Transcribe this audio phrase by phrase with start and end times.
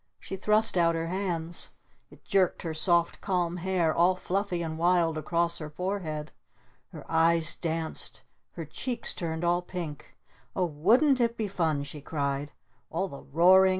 [0.19, 1.69] She thrust out her hands.
[2.09, 6.31] It jerked her soft, calm hair all fluffy and wild across her forehead.
[6.87, 8.23] Her eyes danced!
[8.53, 10.17] Her cheeks turned all pink!
[10.55, 12.51] "Oh wouldn't it be fun?" she cried.
[12.89, 13.69] "All the roaring!